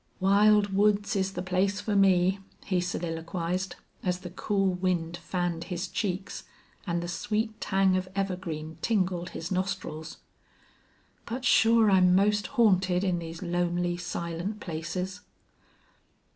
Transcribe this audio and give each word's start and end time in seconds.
"Wild 0.19 0.73
woods 0.73 1.15
is 1.15 1.33
the 1.33 1.43
place 1.43 1.79
for 1.79 1.95
me," 1.95 2.39
he 2.65 2.81
soliloquized, 2.81 3.75
as 4.01 4.21
the 4.21 4.31
cool 4.31 4.73
wind 4.73 5.17
fanned 5.17 5.65
his 5.65 5.87
cheeks 5.87 6.43
and 6.87 7.03
the 7.03 7.07
sweet 7.07 7.61
tang 7.61 7.95
of 7.95 8.09
evergreen 8.15 8.79
tingled 8.81 9.29
his 9.37 9.51
nostrils. 9.51 10.17
"But 11.27 11.45
sure 11.45 11.91
I'm 11.91 12.15
most 12.15 12.47
haunted 12.57 13.03
in 13.03 13.19
these 13.19 13.43
lonely, 13.43 13.95
silent 13.95 14.59
places." 14.59 15.21